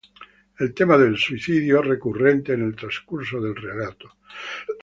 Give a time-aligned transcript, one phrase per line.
[0.57, 4.09] El tema del suicidio es recurrente en el transcurso del relato.